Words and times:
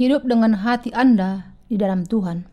Hidup 0.00 0.24
dengan 0.24 0.56
hati 0.56 0.88
Anda 0.96 1.52
di 1.68 1.76
dalam 1.76 2.08
Tuhan. 2.08 2.48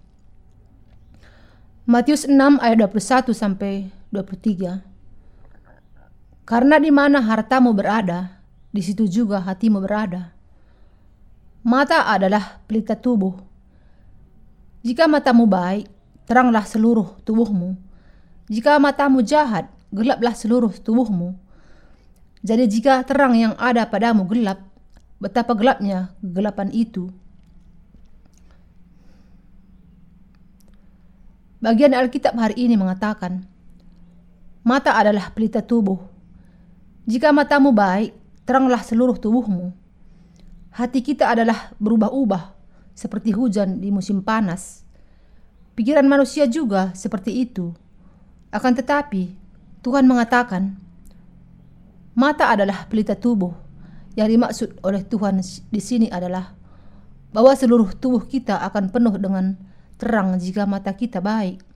Matius 1.88 2.28
6 2.28 2.60
ayat 2.60 2.76
21 2.76 3.32
sampai 3.32 3.88
23. 4.12 4.84
Karena 6.44 6.76
di 6.76 6.92
mana 6.92 7.24
hartamu 7.24 7.72
berada, 7.72 8.44
di 8.76 8.84
situ 8.84 9.08
juga 9.08 9.40
hatimu 9.40 9.80
berada. 9.80 10.36
Mata 11.64 12.12
adalah 12.12 12.60
pelita 12.68 13.00
tubuh. 13.00 13.40
Jika 14.84 15.08
matamu 15.08 15.48
baik, 15.48 15.88
teranglah 16.28 16.68
seluruh 16.68 17.16
tubuhmu. 17.24 17.80
Jika 18.52 18.76
matamu 18.76 19.24
jahat, 19.24 19.72
gelaplah 19.96 20.36
seluruh 20.36 20.76
tubuhmu. 20.84 21.32
Jadi 22.44 22.68
jika 22.68 23.00
terang 23.08 23.40
yang 23.40 23.56
ada 23.56 23.88
padamu 23.88 24.28
gelap, 24.28 24.60
betapa 25.24 25.56
gelapnya 25.56 26.12
kegelapan 26.20 26.76
itu. 26.76 27.08
Bagian 31.58 31.98
Alkitab 31.98 32.38
hari 32.38 32.70
ini 32.70 32.78
mengatakan, 32.78 33.42
mata 34.62 34.94
adalah 34.94 35.34
pelita 35.34 35.66
tubuh. 35.66 35.98
Jika 37.10 37.34
matamu 37.34 37.74
baik, 37.74 38.14
teranglah 38.46 38.86
seluruh 38.86 39.18
tubuhmu. 39.18 39.74
Hati 40.70 41.02
kita 41.02 41.34
adalah 41.34 41.74
berubah-ubah 41.82 42.54
seperti 42.94 43.34
hujan 43.34 43.82
di 43.82 43.90
musim 43.90 44.22
panas. 44.22 44.86
Pikiran 45.74 46.06
manusia 46.06 46.46
juga 46.46 46.94
seperti 46.94 47.42
itu. 47.42 47.74
Akan 48.54 48.78
tetapi, 48.78 49.34
Tuhan 49.82 50.06
mengatakan, 50.06 50.78
mata 52.14 52.54
adalah 52.54 52.86
pelita 52.86 53.18
tubuh. 53.18 53.58
Yang 54.14 54.30
dimaksud 54.30 54.70
oleh 54.86 55.02
Tuhan 55.02 55.42
di 55.74 55.82
sini 55.82 56.06
adalah 56.14 56.54
bahwa 57.34 57.54
seluruh 57.58 57.98
tubuh 57.98 58.30
kita 58.30 58.62
akan 58.62 58.94
penuh 58.94 59.18
dengan 59.18 59.67
terang 59.98 60.38
jika 60.38 60.70
mata 60.70 60.94
kita 60.94 61.20
baik 61.20 61.68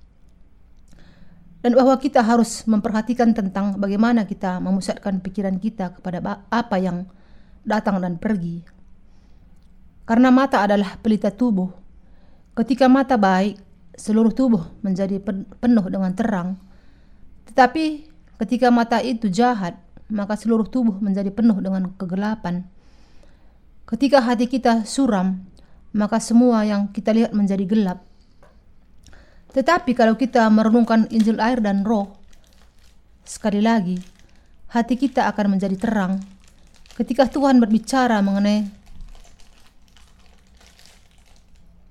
dan 1.61 1.77
bahwa 1.77 1.93
kita 2.01 2.25
harus 2.25 2.65
memperhatikan 2.65 3.37
tentang 3.37 3.77
bagaimana 3.77 4.25
kita 4.25 4.57
memusatkan 4.57 5.21
pikiran 5.21 5.61
kita 5.61 5.93
kepada 5.93 6.41
apa 6.49 6.77
yang 6.81 7.05
datang 7.61 8.01
dan 8.01 8.17
pergi. 8.17 8.65
Karena 10.09 10.33
mata 10.33 10.65
adalah 10.65 10.97
pelita 10.97 11.29
tubuh. 11.29 11.69
Ketika 12.57 12.89
mata 12.89 13.15
baik, 13.15 13.61
seluruh 13.93 14.33
tubuh 14.33 14.73
menjadi 14.81 15.21
penuh 15.61 15.85
dengan 15.87 16.11
terang. 16.17 16.57
Tetapi 17.45 18.09
ketika 18.41 18.73
mata 18.73 18.97
itu 18.99 19.29
jahat, 19.29 19.77
maka 20.09 20.33
seluruh 20.35 20.65
tubuh 20.65 20.97
menjadi 20.97 21.29
penuh 21.29 21.61
dengan 21.61 21.93
kegelapan. 21.95 22.65
Ketika 23.85 24.19
hati 24.19 24.49
kita 24.49 24.83
suram, 24.83 25.45
maka 25.93 26.17
semua 26.17 26.65
yang 26.65 26.89
kita 26.89 27.13
lihat 27.13 27.31
menjadi 27.37 27.63
gelap. 27.69 28.10
Tetapi 29.51 29.91
kalau 29.91 30.15
kita 30.15 30.47
merenungkan 30.47 31.11
Injil 31.11 31.35
air 31.43 31.59
dan 31.59 31.83
roh, 31.83 32.15
sekali 33.27 33.59
lagi, 33.59 33.99
hati 34.71 34.95
kita 34.95 35.27
akan 35.27 35.59
menjadi 35.59 35.75
terang. 35.75 36.23
Ketika 36.95 37.27
Tuhan 37.27 37.59
berbicara 37.59 38.23
mengenai 38.23 38.67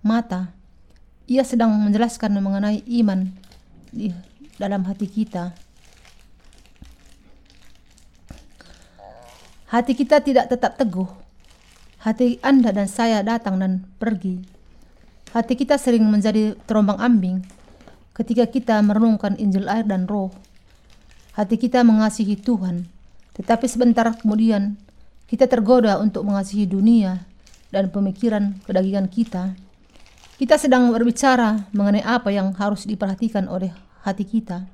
mata, 0.00 0.48
ia 1.28 1.44
sedang 1.44 1.76
menjelaskan 1.76 2.40
mengenai 2.40 2.80
iman 3.04 3.28
di 3.92 4.08
dalam 4.56 4.88
hati 4.88 5.04
kita. 5.04 5.52
Hati 9.70 9.92
kita 9.94 10.18
tidak 10.24 10.50
tetap 10.50 10.74
teguh. 10.80 11.06
Hati 12.02 12.40
Anda 12.42 12.72
dan 12.72 12.88
saya 12.88 13.20
datang 13.22 13.60
dan 13.60 13.86
pergi. 14.00 14.59
Hati 15.30 15.54
kita 15.54 15.78
sering 15.78 16.02
menjadi 16.10 16.58
terombang-ambing 16.66 17.46
ketika 18.18 18.50
kita 18.50 18.82
merenungkan 18.82 19.38
Injil 19.38 19.70
air 19.70 19.86
dan 19.86 20.10
roh. 20.10 20.34
Hati 21.38 21.54
kita 21.54 21.86
mengasihi 21.86 22.34
Tuhan, 22.34 22.90
tetapi 23.38 23.70
sebentar 23.70 24.10
kemudian 24.18 24.74
kita 25.30 25.46
tergoda 25.46 26.02
untuk 26.02 26.26
mengasihi 26.26 26.66
dunia 26.66 27.22
dan 27.70 27.94
pemikiran 27.94 28.58
kedagingan 28.66 29.06
kita. 29.06 29.54
Kita 30.34 30.58
sedang 30.58 30.90
berbicara 30.90 31.70
mengenai 31.70 32.02
apa 32.02 32.34
yang 32.34 32.50
harus 32.58 32.82
diperhatikan 32.82 33.46
oleh 33.46 33.70
hati 34.02 34.26
kita. 34.26 34.66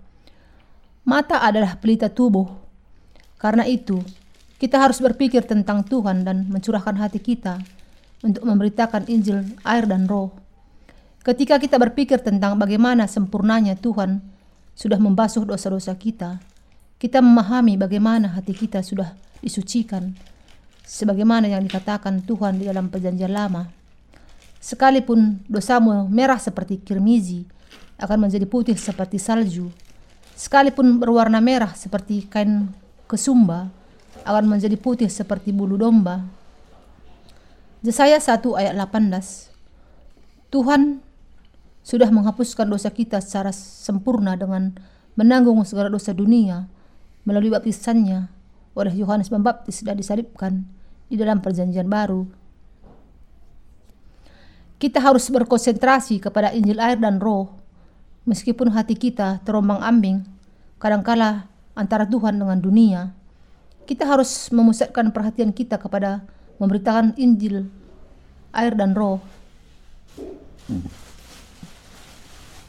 Mata 1.04 1.44
adalah 1.44 1.76
pelita 1.76 2.08
tubuh. 2.08 2.48
Karena 3.36 3.68
itu, 3.68 4.00
kita 4.56 4.80
harus 4.80 5.04
berpikir 5.04 5.44
tentang 5.44 5.84
Tuhan 5.84 6.24
dan 6.24 6.48
mencurahkan 6.48 6.96
hati 6.96 7.20
kita 7.20 7.60
untuk 8.24 8.40
memberitakan 8.48 9.04
Injil, 9.12 9.44
air, 9.60 9.84
dan 9.84 10.08
roh. 10.08 10.45
Ketika 11.26 11.58
kita 11.58 11.74
berpikir 11.74 12.22
tentang 12.22 12.54
bagaimana 12.54 13.10
sempurnanya 13.10 13.74
Tuhan 13.74 14.22
sudah 14.78 14.94
membasuh 14.94 15.42
dosa-dosa 15.42 15.90
kita, 15.98 16.38
kita 17.02 17.18
memahami 17.18 17.74
bagaimana 17.74 18.30
hati 18.30 18.54
kita 18.54 18.78
sudah 18.78 19.10
disucikan, 19.42 20.14
sebagaimana 20.86 21.50
yang 21.50 21.66
dikatakan 21.66 22.22
Tuhan 22.22 22.62
di 22.62 22.70
dalam 22.70 22.86
Perjanjian 22.86 23.34
Lama. 23.34 23.66
Sekalipun 24.62 25.42
dosamu 25.50 26.06
merah 26.06 26.38
seperti 26.38 26.78
kirmizi, 26.78 27.42
akan 27.98 28.30
menjadi 28.30 28.46
putih 28.46 28.78
seperti 28.78 29.18
salju. 29.18 29.74
Sekalipun 30.38 31.02
berwarna 31.02 31.42
merah 31.42 31.74
seperti 31.74 32.22
kain 32.30 32.70
kesumba, 33.10 33.66
akan 34.22 34.46
menjadi 34.46 34.78
putih 34.78 35.10
seperti 35.10 35.50
bulu 35.50 35.74
domba. 35.74 36.22
Yesaya 37.82 38.22
1 38.22 38.46
ayat 38.62 38.78
18 38.78 39.50
Tuhan 40.54 41.05
sudah 41.86 42.10
menghapuskan 42.10 42.66
dosa 42.66 42.90
kita 42.90 43.22
secara 43.22 43.54
sempurna 43.54 44.34
dengan 44.34 44.74
menanggung 45.14 45.62
segala 45.62 45.86
dosa 45.86 46.10
dunia 46.10 46.66
melalui 47.22 47.54
baptisannya 47.54 48.26
oleh 48.74 48.92
Yohanes 48.98 49.30
Pembaptis 49.30 49.86
dan 49.86 49.94
disalibkan 49.94 50.66
di 51.06 51.14
dalam 51.14 51.38
perjanjian 51.38 51.86
baru. 51.86 52.26
Kita 54.82 54.98
harus 54.98 55.30
berkonsentrasi 55.30 56.18
kepada 56.18 56.50
Injil 56.50 56.82
air 56.82 56.98
dan 56.98 57.22
roh 57.22 57.54
meskipun 58.26 58.74
hati 58.74 58.98
kita 58.98 59.38
terombang-ambing 59.46 60.26
kadangkala 60.82 61.46
antara 61.78 62.02
Tuhan 62.02 62.34
dengan 62.34 62.58
dunia. 62.58 63.14
Kita 63.86 64.02
harus 64.02 64.50
memusatkan 64.50 65.14
perhatian 65.14 65.54
kita 65.54 65.78
kepada 65.78 66.26
memberitakan 66.58 67.14
Injil 67.14 67.70
air 68.50 68.74
dan 68.74 68.98
roh. 68.98 69.22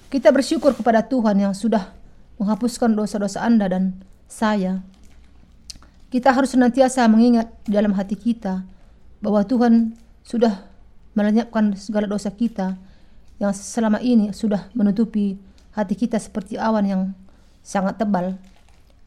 Kita 0.08 0.32
bersyukur 0.32 0.72
kepada 0.72 1.04
Tuhan 1.04 1.36
yang 1.36 1.52
sudah 1.52 1.92
menghapuskan 2.40 2.96
dosa-dosa 2.96 3.44
Anda 3.44 3.68
dan 3.68 4.00
saya. 4.32 4.80
Kita 6.08 6.32
harus 6.32 6.56
senantiasa 6.56 7.04
mengingat 7.12 7.52
di 7.68 7.76
dalam 7.76 7.92
hati 7.92 8.16
kita 8.16 8.64
bahwa 9.20 9.44
Tuhan 9.44 10.00
sudah 10.24 10.64
melenyapkan 11.12 11.76
segala 11.76 12.08
dosa 12.08 12.32
kita 12.32 12.80
yang 13.44 13.52
selama 13.52 14.00
ini 14.00 14.32
sudah 14.32 14.72
menutupi 14.72 15.36
hati 15.76 16.00
kita 16.00 16.16
seperti 16.16 16.56
awan 16.56 16.88
yang 16.88 17.04
sangat 17.60 18.00
tebal. 18.00 18.40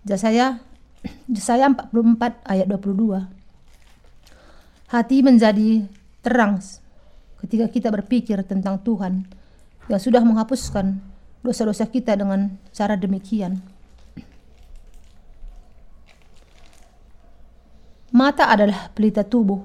Jasaya 0.04 0.60
Jasaya 1.32 1.64
44 1.72 2.44
ayat 2.44 2.66
22. 2.68 3.24
Hati 4.92 5.16
menjadi 5.24 5.88
terang 6.20 6.60
ketika 7.40 7.72
kita 7.72 7.88
berpikir 7.88 8.44
tentang 8.44 8.76
Tuhan 8.84 9.39
yang 9.90 9.98
sudah 9.98 10.22
menghapuskan 10.22 11.02
dosa-dosa 11.42 11.90
kita 11.90 12.14
dengan 12.14 12.54
cara 12.70 12.94
demikian. 12.94 13.58
Mata 18.10 18.50
adalah 18.50 18.90
pelita 18.94 19.26
tubuh. 19.26 19.62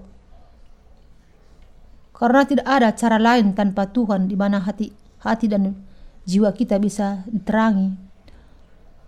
Karena 2.16 2.48
tidak 2.48 2.66
ada 2.66 2.90
cara 2.96 3.18
lain 3.20 3.52
tanpa 3.54 3.90
Tuhan 3.92 4.32
di 4.32 4.38
mana 4.40 4.64
hati 4.64 4.88
hati 5.20 5.46
dan 5.52 5.76
jiwa 6.24 6.54
kita 6.54 6.80
bisa 6.80 7.26
diterangi. 7.28 7.98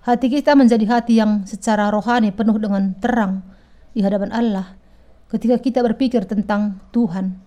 Hati 0.04 0.28
kita 0.28 0.58
menjadi 0.58 0.86
hati 0.90 1.20
yang 1.22 1.46
secara 1.48 1.88
rohani 1.94 2.34
penuh 2.34 2.58
dengan 2.60 2.96
terang 3.00 3.46
di 3.96 4.04
hadapan 4.04 4.31
Allah 4.34 4.75
ketika 5.31 5.60
kita 5.60 5.80
berpikir 5.84 6.24
tentang 6.28 6.80
Tuhan. 6.92 7.38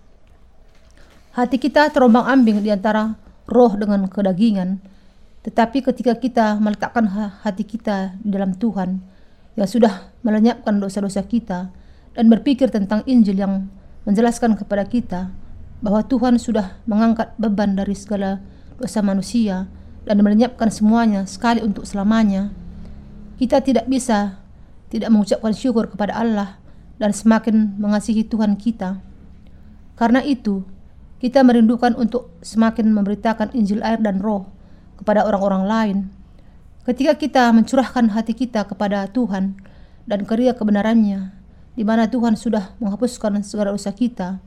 Hati 1.31 1.57
kita 1.57 1.91
terombang-ambing 1.93 2.59
di 2.63 2.69
antara 2.69 3.15
roh 3.47 3.73
dengan 3.77 4.05
kedagingan. 4.09 4.81
Tetapi 5.41 5.81
ketika 5.81 6.17
kita 6.17 6.61
meletakkan 6.61 7.09
hati 7.41 7.65
kita 7.65 8.13
di 8.21 8.29
dalam 8.29 8.53
Tuhan 8.53 9.01
yang 9.57 9.69
sudah 9.69 10.13
melenyapkan 10.21 10.77
dosa-dosa 10.77 11.25
kita 11.25 11.73
dan 12.13 12.25
berpikir 12.29 12.69
tentang 12.69 13.01
Injil 13.09 13.41
yang 13.41 13.67
menjelaskan 14.05 14.53
kepada 14.57 14.85
kita 14.85 15.33
bahwa 15.81 16.05
Tuhan 16.05 16.37
sudah 16.37 16.77
mengangkat 16.85 17.33
beban 17.41 17.73
dari 17.73 17.97
segala 17.97 18.37
dosa 18.77 19.01
manusia 19.01 19.65
dan 20.05 20.21
melenyapkan 20.21 20.69
semuanya 20.69 21.25
sekali 21.25 21.61
untuk 21.61 21.85
selamanya, 21.85 22.53
kita 23.37 23.61
tidak 23.61 23.89
bisa 23.89 24.41
tidak 24.91 25.09
mengucapkan 25.09 25.53
syukur 25.55 25.87
kepada 25.87 26.13
Allah 26.17 26.59
dan 26.99 27.15
semakin 27.15 27.79
mengasihi 27.79 28.27
Tuhan 28.27 28.59
kita. 28.59 28.99
Karena 29.95 30.21
itu, 30.21 30.67
Kita 31.21 31.45
merindukan 31.45 31.93
untuk 31.93 32.33
semakin 32.41 32.89
memberitakan 32.97 33.53
Injil 33.53 33.85
air 33.85 34.01
dan 34.01 34.17
roh 34.25 34.49
kepada 34.97 35.21
orang-orang 35.21 35.63
lain. 35.69 35.97
Ketika 36.81 37.13
kita 37.13 37.53
mencurahkan 37.53 38.09
hati 38.09 38.33
kita 38.33 38.65
kepada 38.65 39.05
Tuhan 39.05 39.53
dan 40.09 40.25
kerja 40.25 40.57
kebenarannya, 40.57 41.29
di 41.77 41.83
mana 41.85 42.09
Tuhan 42.09 42.33
sudah 42.33 42.73
menghapuskan 42.81 43.45
segala 43.45 43.69
dosa 43.69 43.93
kita, 43.93 44.41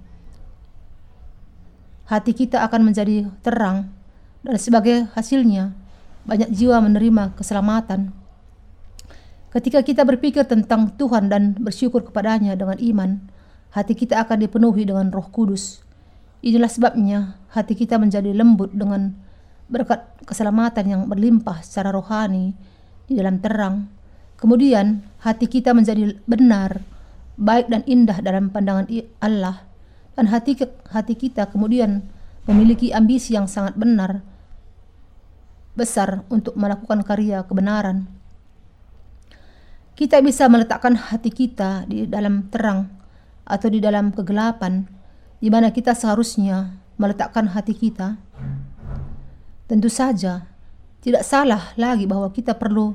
hati 2.11 2.35
kita 2.35 2.67
akan 2.67 2.91
menjadi 2.91 3.31
terang 3.47 3.95
dan 4.43 4.59
sebagai 4.59 5.07
hasilnya 5.15 5.79
banyak 6.27 6.51
jiwa 6.51 6.83
menerima 6.83 7.39
keselamatan. 7.39 8.11
Ketika 9.55 9.87
kita 9.87 10.03
berpikir 10.03 10.43
tentang 10.43 10.91
Tuhan 10.99 11.31
dan 11.31 11.55
bersyukur 11.55 12.03
kepadanya 12.03 12.59
dengan 12.59 12.75
iman, 12.83 13.23
hati 13.71 13.95
kita 13.95 14.19
akan 14.27 14.43
dipenuhi 14.43 14.91
dengan 14.91 15.15
roh 15.15 15.31
kudus. 15.31 15.84
Inilah 16.45 16.69
sebabnya 16.69 17.41
hati 17.57 17.73
kita 17.73 17.97
menjadi 17.97 18.37
lembut 18.37 18.69
dengan 18.77 19.17
berkat 19.73 20.05
keselamatan 20.29 20.85
yang 20.85 21.03
berlimpah 21.09 21.65
secara 21.65 21.89
rohani 21.89 22.53
di 23.09 23.17
dalam 23.17 23.41
terang. 23.41 23.89
Kemudian 24.37 25.01
hati 25.25 25.49
kita 25.49 25.73
menjadi 25.73 26.21
benar, 26.29 26.85
baik 27.41 27.73
dan 27.73 27.81
indah 27.89 28.21
dalam 28.21 28.53
pandangan 28.53 28.85
Allah. 29.25 29.65
Dan 30.13 30.29
hati 30.29 30.53
hati 30.93 31.17
kita 31.17 31.49
kemudian 31.49 32.05
memiliki 32.45 32.93
ambisi 32.93 33.33
yang 33.33 33.49
sangat 33.49 33.73
benar, 33.81 34.21
besar 35.73 36.29
untuk 36.29 36.61
melakukan 36.61 37.01
karya 37.09 37.41
kebenaran. 37.49 38.05
Kita 39.97 40.21
bisa 40.21 40.45
meletakkan 40.53 40.93
hati 40.93 41.33
kita 41.33 41.89
di 41.89 42.05
dalam 42.05 42.53
terang 42.53 42.91
atau 43.49 43.69
di 43.73 43.81
dalam 43.81 44.13
kegelapan, 44.13 44.85
di 45.39 45.49
mana 45.51 45.71
kita 45.71 45.95
seharusnya 45.95 46.79
meletakkan 46.99 47.51
hati 47.51 47.75
kita 47.75 48.19
Tentu 49.65 49.89
saja 49.89 50.45
tidak 51.01 51.25
salah 51.25 51.73
lagi 51.81 52.05
bahwa 52.05 52.29
kita 52.29 52.53
perlu 52.53 52.93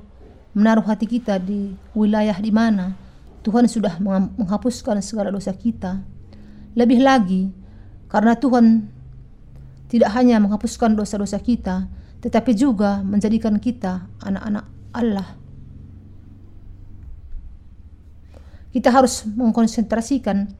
menaruh 0.53 0.85
hati 0.85 1.09
kita 1.09 1.41
di 1.41 1.73
wilayah 1.97 2.37
di 2.37 2.53
mana 2.53 2.93
Tuhan 3.41 3.65
sudah 3.65 3.97
menghapuskan 4.37 5.01
segala 5.01 5.33
dosa 5.33 5.49
kita. 5.49 6.05
Lebih 6.77 7.01
lagi, 7.01 7.49
karena 8.05 8.37
Tuhan 8.37 8.85
tidak 9.89 10.13
hanya 10.13 10.37
menghapuskan 10.37 10.93
dosa-dosa 10.93 11.41
kita, 11.41 11.89
tetapi 12.21 12.53
juga 12.53 13.01
menjadikan 13.01 13.57
kita 13.57 14.05
anak-anak 14.21 14.65
Allah. 14.93 15.29
Kita 18.69 18.93
harus 18.93 19.25
mengkonsentrasikan 19.25 20.53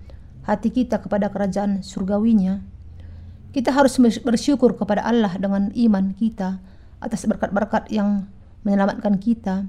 hati 0.50 0.74
kita 0.74 0.98
kepada 0.98 1.30
kerajaan 1.30 1.86
surgawinya 1.86 2.66
kita 3.50 3.74
harus 3.74 3.98
bersyukur 4.22 4.78
kepada 4.78 5.02
Allah 5.02 5.34
dengan 5.42 5.74
iman 5.74 6.14
kita 6.14 6.62
atas 7.02 7.26
berkat-berkat 7.26 7.90
yang 7.90 8.30
menyelamatkan 8.62 9.18
kita, 9.18 9.66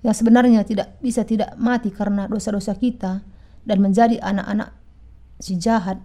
yang 0.00 0.14
sebenarnya 0.16 0.64
tidak 0.64 0.96
bisa 1.04 1.26
tidak 1.28 1.52
mati 1.60 1.92
karena 1.92 2.24
dosa-dosa 2.24 2.72
kita 2.72 3.20
dan 3.68 3.78
menjadi 3.84 4.16
anak-anak 4.24 4.72
si 5.42 5.60
jahat. 5.60 6.00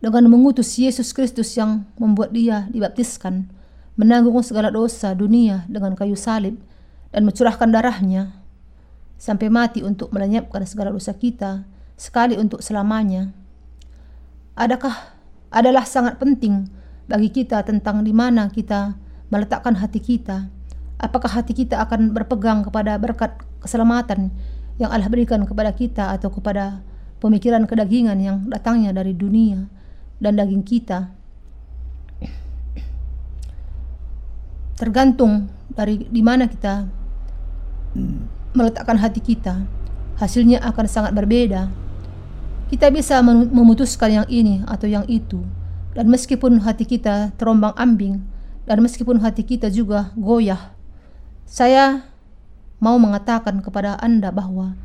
Dengan 0.00 0.32
mengutus 0.32 0.80
Yesus 0.80 1.12
Kristus 1.12 1.52
yang 1.56 1.84
membuat 2.00 2.32
dia 2.32 2.68
dibaptiskan, 2.72 3.48
menanggung 3.96 4.40
segala 4.40 4.72
dosa 4.72 5.12
dunia 5.12 5.68
dengan 5.68 5.92
kayu 5.92 6.16
salib 6.16 6.56
dan 7.12 7.24
mencurahkan 7.24 7.68
darahnya 7.68 8.32
sampai 9.20 9.52
mati 9.52 9.84
untuk 9.84 10.08
melenyapkan 10.12 10.64
segala 10.64 10.88
dosa 10.88 11.12
kita 11.12 11.68
sekali 12.00 12.40
untuk 12.40 12.64
selamanya. 12.64 13.28
Adakah 14.56 15.12
adalah 15.52 15.84
sangat 15.84 16.16
penting 16.16 16.72
bagi 17.04 17.28
kita 17.28 17.60
tentang 17.60 18.00
di 18.00 18.16
mana 18.16 18.48
kita 18.48 18.96
meletakkan 19.28 19.76
hati 19.76 20.00
kita. 20.00 20.48
Apakah 20.96 21.28
hati 21.28 21.52
kita 21.52 21.76
akan 21.84 22.16
berpegang 22.16 22.64
kepada 22.64 22.96
berkat 22.96 23.36
keselamatan 23.60 24.32
yang 24.80 24.88
Allah 24.88 25.12
berikan 25.12 25.44
kepada 25.44 25.76
kita 25.76 26.16
atau 26.16 26.32
kepada 26.32 26.80
pemikiran 27.20 27.68
kedagingan 27.68 28.16
yang 28.16 28.48
datangnya 28.48 28.96
dari 28.96 29.12
dunia 29.12 29.68
dan 30.16 30.40
daging 30.40 30.64
kita. 30.64 31.12
Tergantung 34.80 35.52
dari 35.68 36.08
di 36.08 36.24
mana 36.24 36.48
kita 36.48 36.88
meletakkan 38.56 38.96
hati 38.96 39.20
kita, 39.20 39.68
hasilnya 40.16 40.64
akan 40.64 40.86
sangat 40.88 41.12
berbeda. 41.12 41.89
Kita 42.70 42.86
bisa 42.94 43.18
memutuskan 43.26 44.22
yang 44.22 44.26
ini 44.30 44.62
atau 44.62 44.86
yang 44.86 45.02
itu. 45.10 45.42
Dan 45.90 46.06
meskipun 46.06 46.62
hati 46.62 46.86
kita 46.86 47.34
terombang 47.34 47.74
ambing 47.74 48.22
dan 48.62 48.78
meskipun 48.78 49.18
hati 49.18 49.42
kita 49.42 49.66
juga 49.74 50.14
goyah, 50.14 50.70
saya 51.42 52.06
mau 52.78 52.94
mengatakan 52.94 53.58
kepada 53.58 53.98
Anda 53.98 54.30
bahwa 54.30 54.78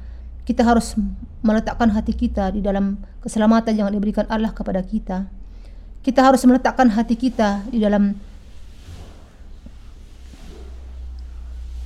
kita 0.49 0.65
harus 0.65 0.97
meletakkan 1.45 1.93
hati 1.93 2.17
kita 2.17 2.49
di 2.49 2.65
dalam 2.65 2.97
keselamatan 3.21 3.77
yang 3.77 3.93
diberikan 3.93 4.25
Allah 4.33 4.49
kepada 4.49 4.81
kita. 4.81 5.29
Kita 6.01 6.25
harus 6.25 6.41
meletakkan 6.41 6.89
hati 6.89 7.13
kita 7.13 7.69
di 7.69 7.85
dalam 7.85 8.17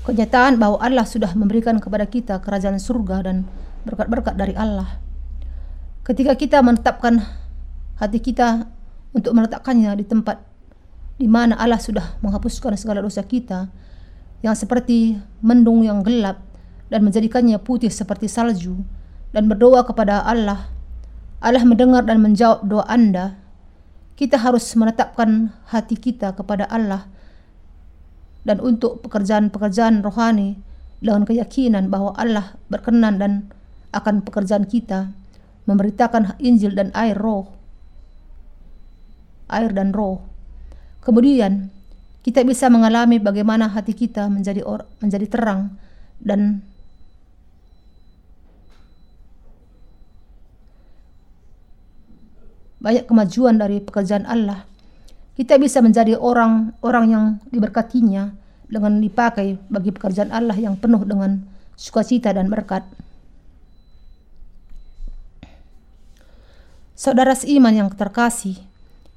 kenyataan 0.07 0.55
bahwa 0.55 0.79
Allah 0.79 1.03
sudah 1.03 1.35
memberikan 1.35 1.75
kepada 1.83 2.07
kita 2.07 2.39
kerajaan 2.39 2.79
surga 2.79 3.27
dan 3.27 3.43
berkat-berkat 3.83 4.39
dari 4.39 4.55
Allah. 4.55 5.08
Ketika 6.09 6.33
kita 6.33 6.65
menetapkan 6.65 7.21
hati 8.01 8.17
kita 8.17 8.65
untuk 9.13 9.29
meletakkannya 9.37 9.93
di 9.93 10.09
tempat 10.09 10.41
di 11.21 11.29
mana 11.29 11.53
Allah 11.53 11.77
sudah 11.77 12.17
menghapuskan 12.25 12.73
segala 12.73 13.05
dosa 13.05 13.21
kita 13.21 13.69
yang 14.41 14.57
seperti 14.57 15.21
mendung 15.45 15.85
yang 15.85 16.01
gelap 16.01 16.41
dan 16.89 17.05
menjadikannya 17.05 17.61
putih 17.61 17.93
seperti 17.93 18.25
salju 18.25 18.81
dan 19.37 19.45
berdoa 19.45 19.85
kepada 19.85 20.25
Allah 20.25 20.73
Allah 21.45 21.61
mendengar 21.61 22.01
dan 22.01 22.25
menjawab 22.25 22.65
doa 22.65 22.89
Anda 22.89 23.37
kita 24.17 24.41
harus 24.41 24.65
menetapkan 24.73 25.53
hati 25.69 25.93
kita 25.93 26.33
kepada 26.33 26.65
Allah 26.73 27.05
dan 28.49 28.57
untuk 28.65 29.05
pekerjaan-pekerjaan 29.05 30.01
rohani 30.01 30.57
dengan 31.05 31.21
keyakinan 31.21 31.93
bahwa 31.93 32.17
Allah 32.17 32.57
berkenan 32.65 33.21
dan 33.21 33.53
akan 33.93 34.25
pekerjaan 34.25 34.65
kita 34.65 35.13
memberitakan 35.69 36.41
Injil 36.41 36.73
dan 36.73 36.89
air 36.97 37.13
roh. 37.13 37.53
Air 39.53 39.69
dan 39.69 39.93
roh. 39.93 40.25
Kemudian 41.05 41.69
kita 42.25 42.41
bisa 42.41 42.67
mengalami 42.67 43.21
bagaimana 43.21 43.69
hati 43.69 43.93
kita 43.93 44.27
menjadi 44.27 44.65
or, 44.65 44.89
menjadi 44.99 45.29
terang 45.29 45.77
dan 46.19 46.65
banyak 52.81 53.05
kemajuan 53.05 53.59
dari 53.59 53.79
pekerjaan 53.83 54.25
Allah. 54.25 54.65
Kita 55.39 55.55
bisa 55.55 55.79
menjadi 55.79 56.19
orang-orang 56.19 57.05
yang 57.07 57.25
diberkatinya 57.47 58.35
dengan 58.67 58.99
dipakai 58.99 59.55
bagi 59.71 59.95
pekerjaan 59.95 60.35
Allah 60.35 60.55
yang 60.55 60.75
penuh 60.75 61.07
dengan 61.07 61.39
sukacita 61.79 62.35
dan 62.35 62.51
berkat. 62.51 62.83
Saudara 66.99 67.31
seiman 67.31 67.71
yang 67.71 67.87
terkasih, 67.95 68.59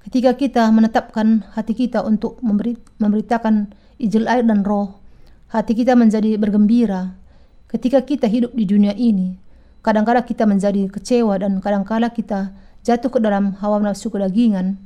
ketika 0.07 0.39
kita 0.39 0.71
menetapkan 0.71 1.43
hati 1.51 1.75
kita 1.75 2.07
untuk 2.07 2.39
memberi, 2.39 2.79
memberitakan 3.03 3.75
Injil 3.99 4.31
air 4.31 4.47
dan 4.47 4.63
roh, 4.63 5.03
hati 5.51 5.75
kita 5.75 5.99
menjadi 5.99 6.39
bergembira. 6.39 7.19
Ketika 7.67 8.07
kita 8.07 8.31
hidup 8.31 8.55
di 8.55 8.71
dunia 8.71 8.95
ini, 8.95 9.35
kadang-kadang 9.83 10.23
kita 10.23 10.47
menjadi 10.47 10.87
kecewa 10.95 11.43
dan 11.43 11.59
kadang-kadang 11.59 12.15
kita 12.15 12.55
jatuh 12.87 13.11
ke 13.11 13.19
dalam 13.19 13.59
hawa 13.59 13.83
nafsu 13.83 14.15
kedagingan. 14.15 14.79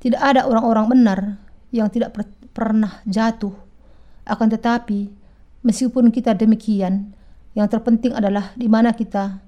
Tidak 0.00 0.16
ada 0.16 0.48
orang-orang 0.48 0.96
benar 0.96 1.20
yang 1.68 1.92
tidak 1.92 2.16
per 2.16 2.24
pernah 2.56 3.04
jatuh. 3.04 3.52
Akan 4.24 4.48
tetapi, 4.48 5.12
meskipun 5.60 6.08
kita 6.08 6.32
demikian, 6.32 7.12
yang 7.52 7.68
terpenting 7.68 8.16
adalah 8.16 8.56
di 8.56 8.72
mana 8.72 8.96
kita 8.96 9.44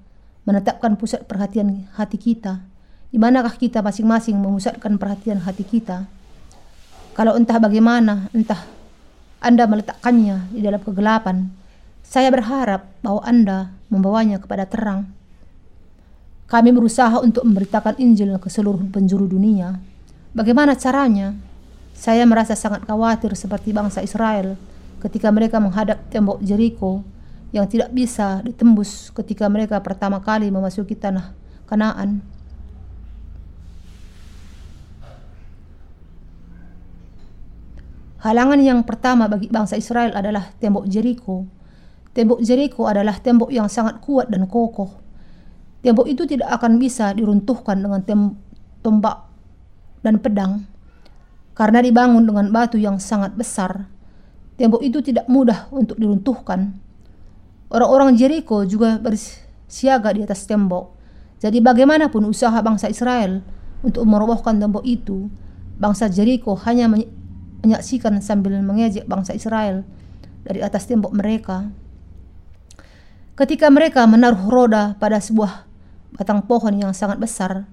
menetapkan 0.47 0.95
pusat 0.95 1.25
perhatian 1.25 1.87
hati 1.95 2.19
kita. 2.19 2.63
Di 3.09 3.17
manakah 3.17 3.57
kita 3.57 3.81
masing-masing 3.81 4.37
memusatkan 4.37 4.99
perhatian 5.01 5.41
hati 5.41 5.65
kita? 5.65 6.05
Kalau 7.17 7.35
entah 7.35 7.57
bagaimana, 7.57 8.29
entah 8.31 8.63
Anda 9.41 9.65
meletakkannya 9.65 10.53
di 10.53 10.61
dalam 10.61 10.79
kegelapan, 10.79 11.49
saya 12.05 12.29
berharap 12.29 12.85
bahwa 13.01 13.21
Anda 13.25 13.73
membawanya 13.89 14.37
kepada 14.39 14.69
terang. 14.69 15.09
Kami 16.49 16.73
berusaha 16.73 17.21
untuk 17.21 17.45
memberitakan 17.45 18.01
Injil 18.01 18.33
ke 18.41 18.49
seluruh 18.49 18.81
penjuru 18.89 19.29
dunia. 19.29 19.77
Bagaimana 20.33 20.73
caranya? 20.73 21.37
Saya 21.93 22.25
merasa 22.25 22.55
sangat 22.57 22.87
khawatir 22.87 23.35
seperti 23.37 23.75
bangsa 23.75 24.01
Israel 24.01 24.57
ketika 25.03 25.29
mereka 25.29 25.59
menghadap 25.59 25.99
tembok 26.09 26.39
Jericho 26.41 27.03
yang 27.49 27.65
tidak 27.65 27.89
bisa 27.89 28.45
ditembus 28.45 29.09
ketika 29.09 29.49
mereka 29.49 29.81
pertama 29.81 30.21
kali 30.21 30.53
memasuki 30.53 30.93
tanah 30.93 31.33
Kanaan. 31.65 32.21
Halangan 38.19 38.59
yang 38.59 38.81
pertama 38.83 39.31
bagi 39.31 39.47
bangsa 39.47 39.79
Israel 39.79 40.11
adalah 40.11 40.51
tembok 40.59 40.89
Jericho. 40.89 41.47
Tembok 42.11 42.43
Jericho 42.43 42.83
adalah 42.89 43.15
tembok 43.21 43.47
yang 43.53 43.71
sangat 43.71 44.03
kuat 44.03 44.27
dan 44.27 44.49
kokoh. 44.49 44.91
Tembok 45.79 46.09
itu 46.09 46.27
tidak 46.27 46.51
akan 46.59 46.81
bisa 46.81 47.15
diruntuhkan 47.15 47.79
dengan 47.79 48.03
tombak 48.83 49.29
dan 50.03 50.19
pedang 50.19 50.67
karena 51.55 51.79
dibangun 51.79 52.27
dengan 52.27 52.51
batu 52.51 52.75
yang 52.75 52.99
sangat 52.99 53.37
besar. 53.39 53.87
Tembok 54.59 54.83
itu 54.83 54.99
tidak 54.99 55.23
mudah 55.31 55.71
untuk 55.71 55.95
diruntuhkan 55.95 56.88
Orang-orang 57.69 58.17
Jericho 58.17 58.65
juga 58.65 58.97
bersiaga 58.97 60.09
di 60.13 60.25
atas 60.25 60.49
tembok. 60.49 60.97
Jadi 61.37 61.61
bagaimanapun 61.61 62.25
usaha 62.25 62.57
bangsa 62.65 62.89
Israel 62.89 63.45
untuk 63.85 64.03
merobohkan 64.09 64.57
tembok 64.57 64.83
itu, 64.83 65.29
bangsa 65.77 66.09
Jericho 66.09 66.57
hanya 66.65 66.89
menyaksikan 67.63 68.17
sambil 68.19 68.59
mengejek 68.59 69.05
bangsa 69.05 69.37
Israel 69.37 69.85
dari 70.43 70.59
atas 70.65 70.89
tembok 70.89 71.13
mereka. 71.13 71.69
Ketika 73.39 73.71
mereka 73.71 74.03
menaruh 74.03 74.51
roda 74.51 74.99
pada 74.99 75.21
sebuah 75.23 75.63
batang 76.11 76.43
pohon 76.43 76.75
yang 76.75 76.91
sangat 76.91 77.21
besar, 77.23 77.69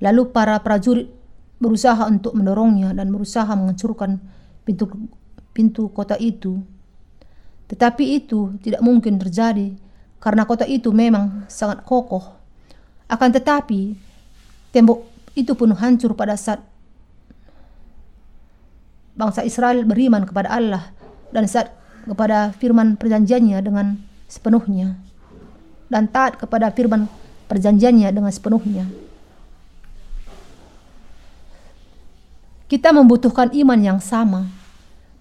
lalu 0.00 0.32
para 0.32 0.56
prajurit 0.64 1.12
berusaha 1.60 2.08
untuk 2.08 2.32
mendorongnya 2.32 2.96
dan 2.96 3.12
berusaha 3.12 3.48
menghancurkan 3.52 4.20
pintu 4.64 4.88
pintu 5.52 5.92
kota 5.92 6.16
itu. 6.16 6.64
Tetapi 7.68 8.20
itu 8.20 8.54
tidak 8.60 8.84
mungkin 8.84 9.16
terjadi 9.16 9.72
karena 10.20 10.44
kota 10.44 10.64
itu 10.68 10.92
memang 10.92 11.48
sangat 11.48 11.84
kokoh. 11.84 12.36
Akan 13.08 13.32
tetapi 13.32 13.96
tembok 14.72 15.04
itu 15.36 15.52
pun 15.52 15.72
hancur 15.74 16.16
pada 16.16 16.38
saat 16.38 16.62
bangsa 19.14 19.46
Israel 19.46 19.86
beriman 19.86 20.26
kepada 20.26 20.50
Allah 20.50 20.90
dan 21.30 21.46
saat 21.46 21.70
kepada 22.04 22.52
firman 22.58 22.98
perjanjiannya 23.00 23.58
dengan 23.62 23.96
sepenuhnya 24.28 24.98
dan 25.88 26.10
taat 26.10 26.36
kepada 26.36 26.74
firman 26.74 27.06
perjanjiannya 27.46 28.08
dengan 28.10 28.32
sepenuhnya. 28.32 28.84
Kita 32.66 32.90
membutuhkan 32.90 33.54
iman 33.54 33.78
yang 33.78 34.00
sama 34.02 34.50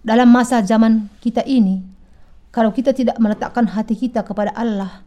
dalam 0.02 0.32
masa 0.32 0.64
zaman 0.66 1.12
kita 1.22 1.46
ini. 1.46 1.93
Kalau 2.54 2.70
kita 2.70 2.94
tidak 2.94 3.18
meletakkan 3.18 3.66
hati 3.66 3.98
kita 3.98 4.22
kepada 4.22 4.54
Allah, 4.54 5.02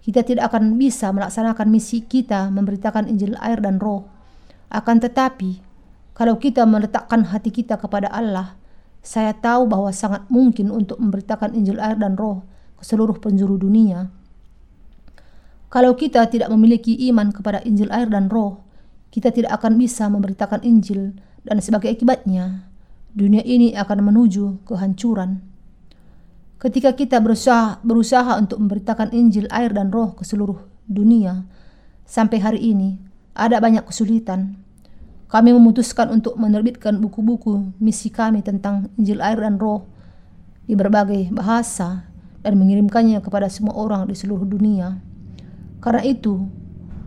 kita 0.00 0.24
tidak 0.24 0.48
akan 0.48 0.80
bisa 0.80 1.12
melaksanakan 1.12 1.68
misi 1.68 2.00
kita 2.00 2.48
memberitakan 2.48 3.12
Injil 3.12 3.36
air 3.44 3.60
dan 3.60 3.76
roh. 3.76 4.08
Akan 4.72 4.96
tetapi, 4.96 5.60
kalau 6.16 6.40
kita 6.40 6.64
meletakkan 6.64 7.28
hati 7.28 7.52
kita 7.52 7.76
kepada 7.76 8.08
Allah, 8.08 8.56
saya 9.04 9.36
tahu 9.36 9.68
bahwa 9.68 9.92
sangat 9.92 10.24
mungkin 10.32 10.72
untuk 10.72 10.96
memberitakan 10.96 11.52
Injil 11.52 11.76
air 11.76 12.00
dan 12.00 12.16
roh 12.16 12.40
ke 12.80 12.88
seluruh 12.88 13.20
penjuru 13.20 13.60
dunia. 13.60 14.08
Kalau 15.68 15.92
kita 15.92 16.24
tidak 16.32 16.48
memiliki 16.48 16.96
iman 17.12 17.28
kepada 17.28 17.60
Injil 17.68 17.92
air 17.92 18.08
dan 18.08 18.32
roh, 18.32 18.64
kita 19.12 19.28
tidak 19.28 19.60
akan 19.60 19.76
bisa 19.76 20.08
memberitakan 20.08 20.64
Injil 20.64 21.12
dan 21.44 21.60
sebagai 21.60 21.92
akibatnya, 21.92 22.64
dunia 23.12 23.44
ini 23.44 23.76
akan 23.76 24.08
menuju 24.08 24.64
kehancuran. 24.64 25.57
Ketika 26.58 26.90
kita 26.90 27.22
berusaha, 27.22 27.78
berusaha 27.86 28.34
untuk 28.34 28.58
memberitakan 28.58 29.14
Injil 29.14 29.46
air 29.54 29.70
dan 29.70 29.94
roh 29.94 30.18
ke 30.18 30.26
seluruh 30.26 30.58
dunia, 30.90 31.46
sampai 32.02 32.42
hari 32.42 32.74
ini 32.74 32.98
ada 33.30 33.62
banyak 33.62 33.86
kesulitan. 33.86 34.58
Kami 35.30 35.54
memutuskan 35.54 36.10
untuk 36.10 36.34
menerbitkan 36.34 36.98
buku-buku 36.98 37.78
misi 37.78 38.10
kami 38.10 38.42
tentang 38.42 38.90
Injil 38.98 39.22
air 39.22 39.38
dan 39.38 39.54
roh 39.54 39.86
di 40.66 40.74
berbagai 40.74 41.30
bahasa 41.30 42.10
dan 42.42 42.58
mengirimkannya 42.58 43.22
kepada 43.22 43.46
semua 43.46 43.78
orang 43.78 44.10
di 44.10 44.18
seluruh 44.18 44.42
dunia. 44.42 44.98
Karena 45.78 46.02
itu, 46.02 46.42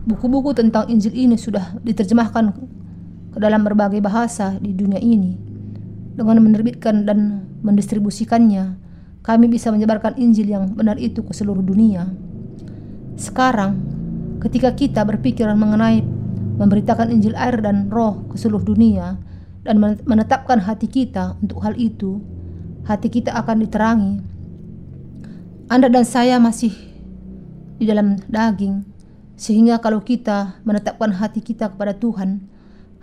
buku-buku 0.08 0.56
tentang 0.56 0.88
Injil 0.88 1.12
ini 1.12 1.36
sudah 1.36 1.76
diterjemahkan 1.84 2.56
ke 3.36 3.38
dalam 3.42 3.68
berbagai 3.68 4.00
bahasa 4.00 4.56
di 4.64 4.72
dunia 4.72 4.96
ini. 4.96 5.36
Dengan 6.16 6.40
menerbitkan 6.40 7.04
dan 7.04 7.44
mendistribusikannya, 7.60 8.91
kami 9.22 9.46
bisa 9.46 9.70
menyebarkan 9.70 10.18
Injil 10.18 10.50
yang 10.50 10.74
benar 10.74 10.98
itu 10.98 11.22
ke 11.22 11.30
seluruh 11.30 11.62
dunia. 11.62 12.10
Sekarang, 13.14 13.78
ketika 14.42 14.74
kita 14.74 15.06
berpikir 15.06 15.46
mengenai 15.54 16.02
memberitakan 16.58 17.14
Injil 17.14 17.38
air 17.38 17.62
dan 17.62 17.86
roh 17.86 18.26
ke 18.30 18.36
seluruh 18.36 18.66
dunia 18.66 19.14
dan 19.62 19.78
menetapkan 20.02 20.58
hati 20.58 20.90
kita 20.90 21.38
untuk 21.38 21.62
hal 21.62 21.78
itu, 21.78 22.18
hati 22.82 23.08
kita 23.08 23.30
akan 23.38 23.62
diterangi. 23.62 24.14
Anda 25.70 25.86
dan 25.86 26.02
saya 26.02 26.42
masih 26.42 26.74
di 27.78 27.86
dalam 27.86 28.18
daging, 28.26 28.82
sehingga 29.38 29.78
kalau 29.78 30.02
kita 30.02 30.58
menetapkan 30.66 31.14
hati 31.14 31.38
kita 31.38 31.70
kepada 31.70 31.94
Tuhan, 31.94 32.42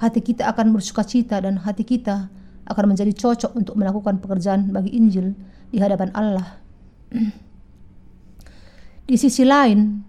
hati 0.04 0.20
kita 0.20 0.52
akan 0.52 0.76
bersuka 0.76 1.08
cita 1.08 1.40
dan 1.40 1.64
hati 1.64 1.88
kita 1.88 2.28
akan 2.68 2.86
menjadi 2.94 3.16
cocok 3.16 3.56
untuk 3.56 3.80
melakukan 3.80 4.20
pekerjaan 4.20 4.70
bagi 4.70 4.94
Injil 4.94 5.34
di 5.70 5.78
hadapan 5.82 6.10
Allah. 6.14 6.58
di 9.10 9.18
sisi 9.18 9.42
lain, 9.42 10.06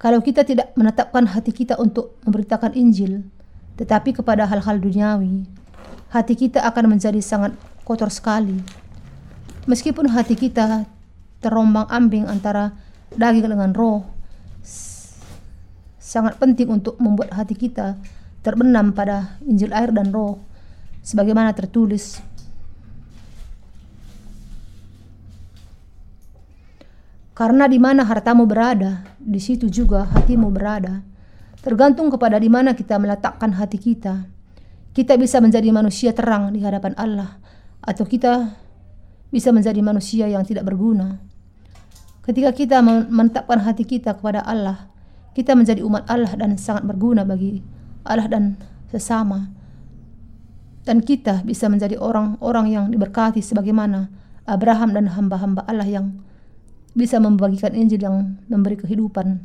kalau 0.00 0.24
kita 0.24 0.42
tidak 0.42 0.72
menetapkan 0.72 1.28
hati 1.28 1.52
kita 1.52 1.76
untuk 1.76 2.16
memberitakan 2.24 2.72
Injil, 2.72 3.28
tetapi 3.76 4.16
kepada 4.16 4.48
hal-hal 4.48 4.80
duniawi, 4.80 5.44
hati 6.08 6.34
kita 6.36 6.64
akan 6.64 6.96
menjadi 6.96 7.20
sangat 7.20 7.52
kotor 7.84 8.08
sekali. 8.08 8.56
Meskipun 9.68 10.10
hati 10.10 10.34
kita 10.34 10.88
terombang 11.44 11.86
ambing 11.92 12.26
antara 12.26 12.74
daging 13.14 13.52
dengan 13.52 13.70
roh, 13.76 14.02
sangat 16.00 16.36
penting 16.40 16.72
untuk 16.72 16.96
membuat 16.98 17.32
hati 17.36 17.54
kita 17.54 18.00
terbenam 18.42 18.90
pada 18.90 19.38
Injil 19.46 19.70
air 19.70 19.94
dan 19.94 20.10
roh, 20.10 20.42
sebagaimana 21.04 21.54
tertulis 21.54 22.18
Karena 27.32 27.64
di 27.64 27.80
mana 27.80 28.04
hartamu 28.04 28.44
berada, 28.44 29.08
di 29.16 29.40
situ 29.40 29.72
juga 29.72 30.04
hatimu 30.04 30.52
berada. 30.52 31.00
Tergantung 31.64 32.12
kepada 32.12 32.36
di 32.36 32.52
mana 32.52 32.76
kita 32.76 33.00
meletakkan 33.00 33.56
hati 33.56 33.80
kita. 33.80 34.28
Kita 34.92 35.16
bisa 35.16 35.40
menjadi 35.40 35.72
manusia 35.72 36.12
terang 36.12 36.52
di 36.52 36.60
hadapan 36.60 36.92
Allah, 37.00 37.40
atau 37.80 38.04
kita 38.04 38.52
bisa 39.32 39.48
menjadi 39.48 39.80
manusia 39.80 40.28
yang 40.28 40.44
tidak 40.44 40.68
berguna. 40.68 41.16
Ketika 42.22 42.52
kita 42.52 42.84
menetapkan 42.84 43.64
hati 43.64 43.88
kita 43.88 44.12
kepada 44.20 44.44
Allah, 44.44 44.92
kita 45.32 45.56
menjadi 45.56 45.80
umat 45.80 46.04
Allah 46.12 46.36
dan 46.36 46.60
sangat 46.60 46.84
berguna 46.84 47.24
bagi 47.24 47.64
Allah 48.04 48.28
dan 48.28 48.60
sesama. 48.92 49.48
Dan 50.84 51.00
kita 51.00 51.40
bisa 51.46 51.72
menjadi 51.72 51.96
orang-orang 51.96 52.66
yang 52.68 52.84
diberkati 52.92 53.40
sebagaimana 53.40 54.12
Abraham 54.44 54.92
dan 54.92 55.08
hamba-hamba 55.14 55.64
Allah 55.64 55.88
yang 55.88 56.20
bisa 56.92 57.16
membagikan 57.16 57.72
Injil 57.72 58.04
yang 58.04 58.36
memberi 58.48 58.76
kehidupan 58.76 59.40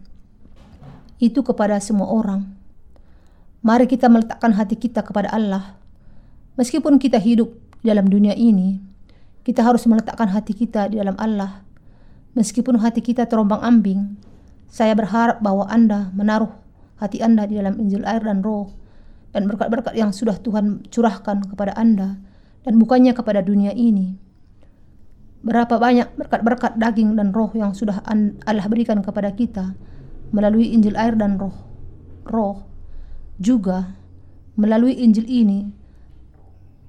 itu 1.18 1.42
kepada 1.42 1.80
semua 1.82 2.12
orang. 2.12 2.46
Mari 3.66 3.90
kita 3.90 4.08
meletakkan 4.08 4.54
hati 4.54 4.78
kita 4.78 5.02
kepada 5.02 5.34
Allah. 5.34 5.76
Meskipun 6.56 7.02
kita 7.02 7.18
hidup 7.18 7.52
dalam 7.82 8.06
dunia 8.06 8.38
ini, 8.38 8.80
kita 9.42 9.66
harus 9.66 9.84
meletakkan 9.90 10.30
hati 10.30 10.54
kita 10.54 10.92
di 10.92 11.02
dalam 11.02 11.18
Allah. 11.18 11.66
Meskipun 12.38 12.78
hati 12.78 13.02
kita 13.02 13.26
terombang-ambing, 13.26 14.20
saya 14.70 14.94
berharap 14.94 15.42
bahwa 15.42 15.66
Anda 15.72 16.14
menaruh 16.14 16.54
hati 17.02 17.24
Anda 17.24 17.50
di 17.50 17.58
dalam 17.58 17.80
Injil 17.82 18.06
air 18.06 18.22
dan 18.22 18.44
roh 18.46 18.76
dan 19.32 19.50
berkat-berkat 19.50 19.96
yang 19.98 20.14
sudah 20.14 20.38
Tuhan 20.38 20.86
curahkan 20.92 21.50
kepada 21.50 21.74
Anda 21.74 22.20
dan 22.62 22.78
bukannya 22.78 23.16
kepada 23.16 23.42
dunia 23.42 23.74
ini. 23.74 24.27
Berapa 25.46 25.78
banyak 25.78 26.18
berkat-berkat 26.18 26.82
daging 26.82 27.14
dan 27.14 27.30
roh 27.30 27.54
yang 27.54 27.72
sudah 27.78 28.02
Allah 28.10 28.66
berikan 28.66 29.06
kepada 29.06 29.30
kita 29.38 29.78
melalui 30.34 30.74
Injil 30.74 30.98
air 30.98 31.14
dan 31.14 31.38
roh. 31.38 31.54
Roh 32.28 32.66
juga 33.38 33.96
melalui 34.58 34.98
Injil 34.98 35.30
ini 35.30 35.70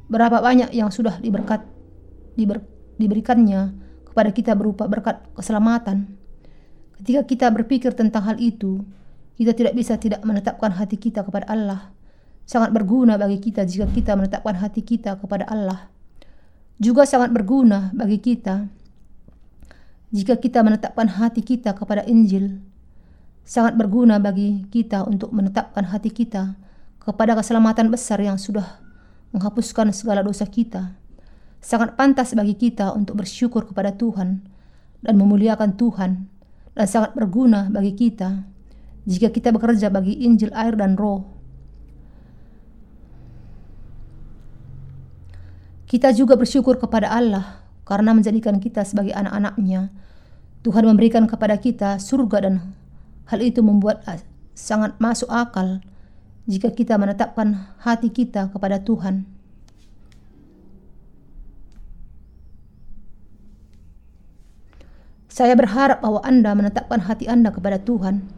berapa 0.08 0.40
banyak 0.40 0.72
yang 0.72 0.88
sudah 0.88 1.20
diberkat 1.20 1.60
diber, 2.34 2.64
diberikannya 2.96 3.76
kepada 4.08 4.32
kita 4.32 4.56
berupa 4.56 4.88
berkat 4.88 5.20
keselamatan. 5.36 6.16
Ketika 6.98 7.22
kita 7.28 7.46
berpikir 7.52 7.94
tentang 7.94 8.26
hal 8.26 8.40
itu, 8.40 8.82
kita 9.38 9.54
tidak 9.54 9.76
bisa 9.76 10.00
tidak 10.00 10.24
menetapkan 10.24 10.74
hati 10.74 10.98
kita 10.98 11.22
kepada 11.22 11.46
Allah. 11.46 11.94
Sangat 12.48 12.72
berguna 12.72 13.20
bagi 13.20 13.38
kita 13.38 13.68
jika 13.68 13.86
kita 13.92 14.16
menetapkan 14.16 14.56
hati 14.56 14.80
kita 14.80 15.20
kepada 15.20 15.44
Allah 15.46 15.92
juga 16.78 17.02
sangat 17.04 17.34
berguna 17.34 17.90
bagi 17.90 18.22
kita 18.22 18.70
jika 20.14 20.40
kita 20.40 20.64
menetapkan 20.64 21.10
hati 21.20 21.44
kita 21.44 21.76
kepada 21.76 22.06
Injil. 22.08 22.64
Sangat 23.44 23.76
berguna 23.76 24.20
bagi 24.20 24.64
kita 24.68 25.04
untuk 25.04 25.32
menetapkan 25.32 25.88
hati 25.88 26.12
kita 26.12 26.56
kepada 27.00 27.36
keselamatan 27.36 27.88
besar 27.88 28.20
yang 28.20 28.36
sudah 28.36 28.80
menghapuskan 29.32 29.92
segala 29.92 30.24
dosa 30.24 30.48
kita. 30.48 30.96
sangat 31.58 31.98
pantas 31.98 32.38
bagi 32.38 32.54
kita 32.54 32.94
untuk 32.94 33.18
bersyukur 33.18 33.66
kepada 33.66 33.90
Tuhan 33.90 34.46
dan 35.02 35.14
memuliakan 35.18 35.74
Tuhan 35.74 36.30
dan 36.78 36.86
sangat 36.86 37.18
berguna 37.18 37.66
bagi 37.66 37.98
kita 37.98 38.46
jika 39.10 39.34
kita 39.34 39.50
bekerja 39.50 39.90
bagi 39.90 40.22
Injil 40.22 40.54
air 40.54 40.78
dan 40.78 40.94
roh. 40.94 41.37
Kita 45.88 46.12
juga 46.12 46.36
bersyukur 46.36 46.76
kepada 46.76 47.08
Allah 47.08 47.64
karena 47.88 48.12
menjadikan 48.12 48.60
kita 48.60 48.84
sebagai 48.84 49.16
anak-anaknya. 49.16 49.88
Tuhan 50.60 50.84
memberikan 50.84 51.24
kepada 51.24 51.56
kita 51.56 51.96
surga 51.96 52.44
dan 52.44 52.76
hal 53.32 53.40
itu 53.40 53.64
membuat 53.64 54.04
sangat 54.52 55.00
masuk 55.00 55.32
akal 55.32 55.80
jika 56.44 56.68
kita 56.76 57.00
menetapkan 57.00 57.72
hati 57.80 58.12
kita 58.12 58.52
kepada 58.52 58.84
Tuhan. 58.84 59.24
Saya 65.32 65.56
berharap 65.56 66.04
bahwa 66.04 66.20
Anda 66.20 66.52
menetapkan 66.52 67.08
hati 67.08 67.32
Anda 67.32 67.48
kepada 67.48 67.80
Tuhan. 67.80 68.28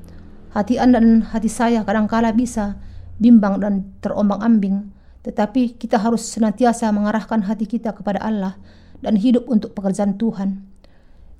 Hati 0.54 0.78
Anda 0.78 1.02
dan 1.02 1.26
hati 1.35 1.50
saya 1.50 1.83
kadangkala 1.83 2.30
bisa 2.30 2.78
bimbang 3.19 3.59
dan 3.59 3.90
terombang-ambing, 4.04 5.00
tetapi 5.20 5.76
kita 5.76 6.00
harus 6.00 6.24
senantiasa 6.24 6.88
mengarahkan 6.92 7.44
hati 7.44 7.68
kita 7.68 7.92
kepada 7.92 8.20
Allah 8.24 8.56
dan 9.04 9.16
hidup 9.16 9.44
untuk 9.48 9.76
pekerjaan 9.76 10.16
Tuhan. 10.16 10.64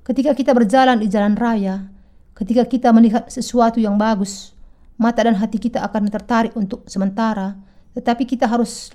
Ketika 0.01 0.33
kita 0.33 0.53
berjalan 0.53 1.01
di 1.01 1.07
jalan 1.09 1.37
raya, 1.37 1.89
ketika 2.33 2.65
kita 2.65 2.89
melihat 2.93 3.29
sesuatu 3.29 3.77
yang 3.77 3.97
bagus, 3.97 4.53
mata 4.97 5.25
dan 5.25 5.37
hati 5.37 5.57
kita 5.57 5.81
akan 5.81 6.09
tertarik 6.09 6.53
untuk 6.57 6.85
sementara, 6.85 7.57
tetapi 7.97 8.25
kita 8.25 8.45
harus 8.49 8.93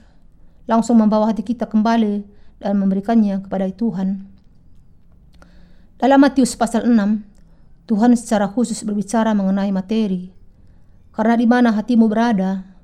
langsung 0.67 0.99
membawa 0.99 1.31
hati 1.31 1.47
kita 1.47 1.67
kembali 1.67 2.27
dan 2.59 2.75
memberikannya 2.79 3.43
kepada 3.47 3.71
Tuhan. 3.71 4.27
Dalam 5.97 6.21
Matius 6.21 6.53
pasal 6.59 6.85
6, 6.85 7.89
Tuhan 7.89 8.13
secara 8.19 8.51
khusus 8.51 8.83
berbicara 8.83 9.33
mengenai 9.33 9.71
materi. 9.73 10.29
Karena 11.15 11.35
di 11.39 11.47
mana 11.49 11.73
hatimu 11.73 12.05
berada, 12.11 12.76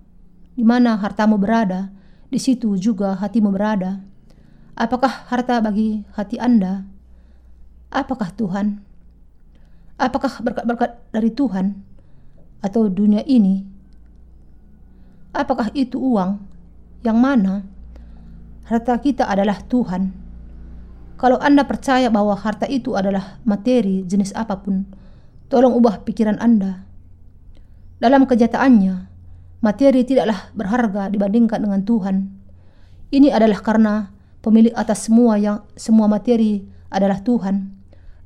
di 0.52 0.64
mana 0.64 0.98
hartamu 1.00 1.40
berada, 1.40 1.92
di 2.28 2.38
situ 2.40 2.76
juga 2.80 3.16
hatimu 3.16 3.52
berada. 3.52 4.04
Apakah 4.76 5.28
harta 5.28 5.60
bagi 5.60 6.04
hati 6.16 6.40
Anda? 6.40 6.88
Apakah 7.92 8.32
Tuhan? 8.32 8.80
Apakah 10.00 10.40
berkat-berkat 10.40 10.96
dari 11.12 11.30
Tuhan? 11.30 11.92
atau 12.62 12.86
dunia 12.86 13.26
ini? 13.26 13.66
Apakah 15.34 15.74
itu 15.74 15.98
uang? 15.98 16.38
Yang 17.02 17.18
mana? 17.18 17.54
Harta 18.62 18.94
kita 19.02 19.26
adalah 19.26 19.58
Tuhan. 19.66 20.14
Kalau 21.18 21.36
Anda 21.42 21.66
percaya 21.66 22.08
bahwa 22.08 22.38
harta 22.38 22.70
itu 22.70 22.94
adalah 22.94 23.42
materi 23.42 24.06
jenis 24.06 24.30
apa 24.38 24.62
pun, 24.62 24.86
tolong 25.50 25.74
ubah 25.74 26.06
pikiran 26.06 26.38
Anda. 26.38 26.86
Dalam 27.98 28.26
kenyataannya, 28.26 29.10
materi 29.62 30.02
tidaklah 30.02 30.50
berharga 30.58 31.08
dibandingkan 31.08 31.62
dengan 31.62 31.86
Tuhan. 31.86 32.16
Ini 33.14 33.30
adalah 33.30 33.62
karena 33.62 33.94
pemilik 34.42 34.74
atas 34.74 35.06
semua 35.06 35.38
yang 35.38 35.62
semua 35.78 36.10
materi 36.10 36.66
adalah 36.90 37.22
Tuhan. 37.22 37.70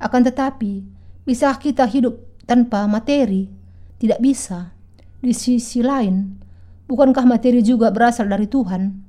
Akan 0.01 0.25
tetapi, 0.25 0.83
bisa 1.29 1.53
kita 1.61 1.85
hidup 1.85 2.17
tanpa 2.49 2.89
materi? 2.89 3.53
Tidak 4.01 4.17
bisa. 4.19 4.73
Di 5.21 5.37
sisi 5.37 5.85
lain, 5.85 6.41
bukankah 6.89 7.29
materi 7.29 7.61
juga 7.61 7.93
berasal 7.93 8.33
dari 8.33 8.49
Tuhan? 8.49 9.05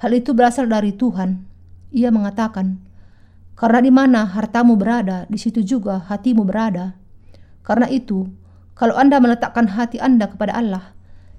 Hal 0.00 0.12
itu 0.16 0.32
berasal 0.32 0.66
dari 0.66 0.96
Tuhan. 0.96 1.44
Ia 1.92 2.08
mengatakan, 2.08 2.80
"Karena 3.54 3.80
di 3.84 3.92
mana 3.92 4.24
hartamu 4.24 4.74
berada, 4.74 5.28
di 5.28 5.36
situ 5.36 5.60
juga 5.60 6.00
hatimu 6.08 6.42
berada." 6.48 6.96
Karena 7.62 7.86
itu, 7.86 8.26
kalau 8.74 8.96
Anda 8.98 9.22
meletakkan 9.22 9.70
hati 9.72 10.02
Anda 10.02 10.26
kepada 10.26 10.58
Allah, 10.58 10.92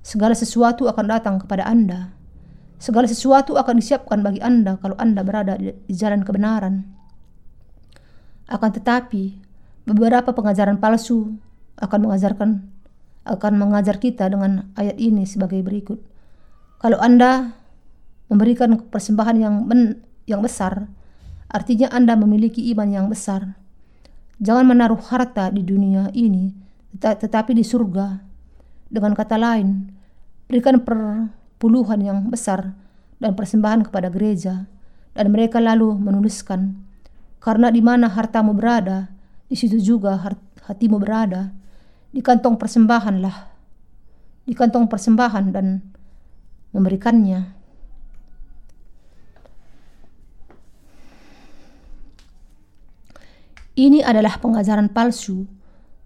segala 0.03 0.35
sesuatu 0.35 0.85
akan 0.91 1.05
datang 1.07 1.35
kepada 1.39 1.63
Anda. 1.63 2.11
Segala 2.77 3.07
sesuatu 3.07 3.55
akan 3.55 3.79
disiapkan 3.79 4.19
bagi 4.19 4.43
Anda 4.43 4.75
kalau 4.77 4.99
Anda 4.99 5.23
berada 5.23 5.55
di 5.55 5.71
jalan 5.87 6.27
kebenaran. 6.27 6.83
Akan 8.51 8.75
tetapi, 8.75 9.39
beberapa 9.87 10.35
pengajaran 10.35 10.83
palsu 10.83 11.39
akan 11.79 11.99
mengajarkan 12.03 12.49
akan 13.23 13.53
mengajar 13.55 14.03
kita 14.03 14.27
dengan 14.27 14.67
ayat 14.75 14.99
ini 14.99 15.23
sebagai 15.23 15.63
berikut. 15.63 16.03
Kalau 16.83 16.99
Anda 16.99 17.55
memberikan 18.27 18.75
persembahan 18.91 19.39
yang 19.39 19.55
ben, 19.63 20.03
yang 20.27 20.43
besar, 20.43 20.91
artinya 21.47 21.87
Anda 21.95 22.19
memiliki 22.19 22.59
iman 22.75 22.91
yang 22.91 23.07
besar. 23.07 23.55
Jangan 24.43 24.67
menaruh 24.67 24.99
harta 25.07 25.47
di 25.55 25.63
dunia 25.63 26.11
ini, 26.11 26.51
tetapi 26.99 27.55
di 27.55 27.63
surga. 27.63 28.32
Dengan 28.93 29.17
kata 29.17 29.41
lain, 29.41 29.89
berikan 30.45 30.77
perpuluhan 30.86 31.97
yang 31.97 32.29
besar 32.29 32.77
dan 33.17 33.34
persembahan 33.34 33.89
kepada 33.89 34.13
gereja, 34.13 34.69
dan 35.17 35.34
mereka 35.34 35.58
lalu 35.58 35.97
menuliskan, 35.97 36.77
karena 37.41 37.73
di 37.73 37.82
mana 37.82 38.06
hartamu 38.06 38.53
berada, 38.53 39.10
di 39.49 39.58
situ 39.58 39.82
juga 39.82 40.13
hatimu 40.69 41.01
berada 41.01 41.49
di 42.13 42.21
kantong 42.21 42.53
persembahanlah, 42.53 43.49
di 44.45 44.53
kantong 44.53 44.86
persembahan 44.86 45.49
dan 45.49 45.82
memberikannya. 46.69 47.65
Ini 53.73 54.06
adalah 54.06 54.38
pengajaran 54.38 54.93
palsu. 54.93 55.49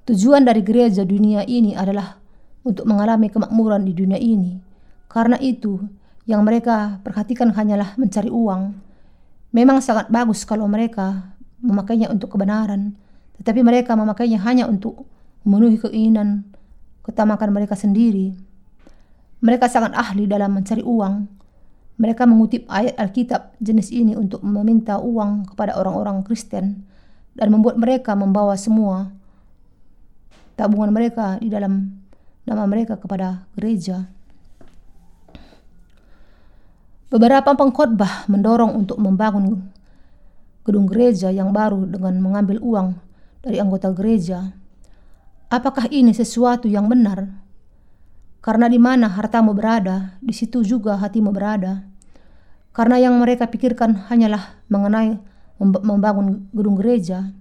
Tujuan 0.08 0.48
dari 0.48 0.64
gereja 0.64 1.04
dunia 1.04 1.44
ini 1.44 1.76
adalah 1.76 2.16
untuk 2.68 2.84
mengalami 2.84 3.32
kemakmuran 3.32 3.88
di 3.88 3.94
dunia 3.96 4.20
ini. 4.20 4.60
Karena 5.08 5.40
itu, 5.40 5.80
yang 6.28 6.44
mereka 6.44 7.00
perhatikan 7.02 7.56
hanyalah 7.56 7.96
mencari 7.96 8.28
uang. 8.28 8.76
Memang 9.56 9.80
sangat 9.80 10.12
bagus 10.12 10.44
kalau 10.44 10.68
mereka 10.68 11.34
memakainya 11.64 12.12
untuk 12.12 12.36
kebenaran, 12.36 12.94
tetapi 13.40 13.64
mereka 13.64 13.96
memakainya 13.96 14.44
hanya 14.44 14.68
untuk 14.68 15.08
memenuhi 15.48 15.80
keinginan 15.80 16.44
ketamakan 17.08 17.56
mereka 17.56 17.80
sendiri. 17.80 18.36
Mereka 19.40 19.72
sangat 19.72 19.96
ahli 19.96 20.28
dalam 20.28 20.52
mencari 20.52 20.84
uang. 20.84 21.16
Mereka 21.98 22.30
mengutip 22.30 22.68
ayat 22.70 22.94
Alkitab 23.00 23.58
jenis 23.58 23.90
ini 23.90 24.14
untuk 24.14 24.44
meminta 24.46 25.02
uang 25.02 25.50
kepada 25.50 25.80
orang-orang 25.80 26.22
Kristen 26.22 26.86
dan 27.34 27.48
membuat 27.50 27.80
mereka 27.80 28.14
membawa 28.14 28.54
semua 28.54 29.10
tabungan 30.58 30.90
mereka 30.90 31.38
di 31.42 31.50
dalam 31.54 32.06
nama 32.48 32.64
mereka 32.64 32.96
kepada 32.96 33.44
gereja. 33.60 34.08
Beberapa 37.12 37.52
pengkhotbah 37.56 38.28
mendorong 38.32 38.72
untuk 38.72 39.00
membangun 39.00 39.68
gedung 40.64 40.88
gereja 40.88 41.32
yang 41.32 41.56
baru 41.56 41.88
dengan 41.88 42.20
mengambil 42.20 42.60
uang 42.60 43.00
dari 43.44 43.60
anggota 43.60 43.92
gereja. 43.96 44.52
Apakah 45.48 45.88
ini 45.88 46.12
sesuatu 46.12 46.68
yang 46.68 46.92
benar? 46.92 47.32
Karena 48.44 48.68
di 48.68 48.76
mana 48.76 49.08
hartamu 49.08 49.56
berada, 49.56 50.20
di 50.20 50.36
situ 50.36 50.64
juga 50.64 51.00
hatimu 51.00 51.32
berada. 51.32 51.88
Karena 52.76 53.00
yang 53.00 53.16
mereka 53.16 53.48
pikirkan 53.48 54.12
hanyalah 54.12 54.60
mengenai 54.68 55.20
membangun 55.60 56.52
gedung 56.52 56.76
gereja, 56.76 57.32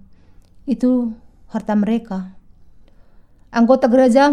itu 0.63 1.11
harta 1.51 1.75
mereka. 1.75 2.31
Anggota 3.51 3.91
gereja 3.91 4.31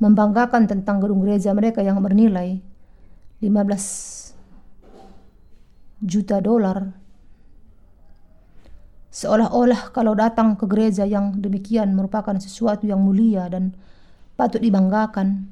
membanggakan 0.00 0.66
tentang 0.66 0.98
gedung 0.98 1.22
gereja 1.22 1.52
mereka 1.52 1.84
yang 1.84 2.00
bernilai 2.00 2.58
15 3.44 4.32
juta 6.00 6.40
dolar 6.40 7.00
Seolah-olah 9.10 9.90
kalau 9.90 10.14
datang 10.14 10.54
ke 10.54 10.70
gereja 10.70 11.02
yang 11.02 11.42
demikian 11.42 11.98
merupakan 11.98 12.38
sesuatu 12.38 12.86
yang 12.86 13.02
mulia 13.02 13.50
dan 13.50 13.74
patut 14.38 14.62
dibanggakan. 14.62 15.50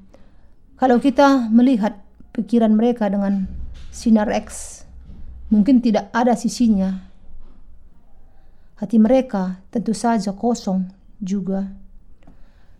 Kalau 0.78 1.02
kita 1.02 1.50
melihat 1.50 1.98
pikiran 2.38 2.70
mereka 2.70 3.11
dengan 3.11 3.50
sinar 3.90 4.30
X, 4.30 4.78
mungkin 5.50 5.82
tidak 5.82 6.06
ada 6.14 6.38
sisinya. 6.38 7.02
Hati 8.78 9.02
mereka 9.02 9.58
tentu 9.74 9.90
saja 9.90 10.30
kosong 10.30 10.87
juga. 11.18 11.66